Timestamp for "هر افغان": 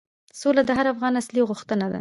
0.77-1.13